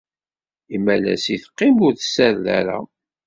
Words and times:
Imalas 0.75 1.23
ay 1.31 1.39
teqqim 1.43 1.75
ur 1.85 1.93
tessared 1.95 2.45
ara. 2.59 2.77